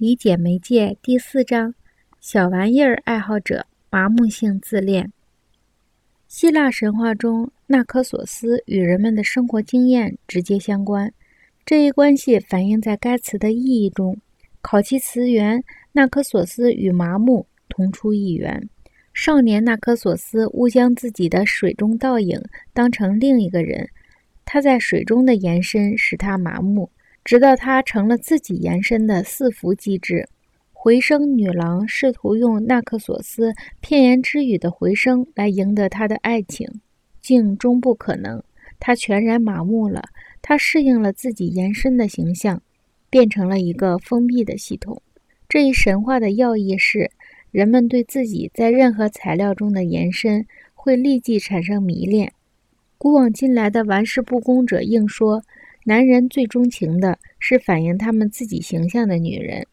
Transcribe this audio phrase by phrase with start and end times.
[0.00, 1.74] 理解媒介第四章：
[2.22, 5.12] 小玩意儿爱好者麻木性自恋。
[6.26, 11.12] 希腊神话中，纳科索斯与人们的生活经验直接相关，
[11.66, 14.16] 这一关系反映在该词的意义中。
[14.62, 18.70] 考其词源，纳科索斯与麻木同出一源。
[19.12, 22.40] 少年纳科索斯误将自己的水中倒影
[22.72, 23.90] 当成另一个人，
[24.46, 26.88] 他在水中的延伸使他麻木。
[27.22, 30.28] 直到他成了自己延伸的四伏机制，
[30.72, 36.80] 回声女郎试图用纳克索斯片言之语的回声来赢得他的爱情，
[37.20, 38.42] 竟终不可能。
[38.80, 40.02] 他全然麻木了，
[40.40, 42.62] 他适应了自己延伸的形象，
[43.10, 45.02] 变成了一个封闭的系统。
[45.46, 47.10] 这一神话的要义是，
[47.50, 52.32] 人们对自己在任何材料中的延伸会立即产生迷恋。
[52.96, 55.42] 古往今来的玩世不恭者硬说。
[55.90, 59.66] 男人最钟情的是反映他们自己形象的女人，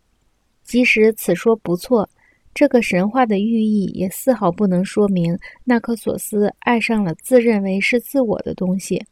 [0.63, 2.09] 即使此说不错，
[2.55, 9.05] 这个神话的寓意也丝毫不能说明纳克索斯爱上了自认为是自我的东西。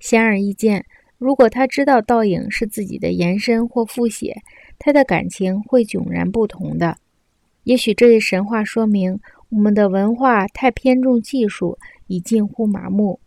[0.00, 0.82] 显而易见，
[1.18, 4.34] 如果他知道倒影是自己的延伸或复写，
[4.78, 6.96] 他的感情会迥然不同的。
[7.64, 13.20] 也许这一神话说明我们的文化太偏重技术，已近乎麻木。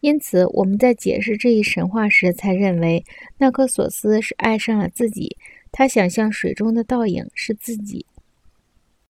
[0.00, 3.04] 因此，我们在解释这一神话时，才认为
[3.38, 5.36] 纳克索斯是爱上了自己。
[5.72, 8.06] 他想象水中的倒影是自己。